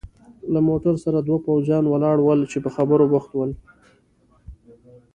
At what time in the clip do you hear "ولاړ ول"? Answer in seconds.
1.87-2.39